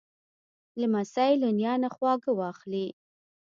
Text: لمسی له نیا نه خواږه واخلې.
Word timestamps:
لمسی 0.81 1.33
له 1.41 1.49
نیا 1.59 1.73
نه 1.83 1.89
خواږه 1.95 2.31
واخلې. 2.39 2.85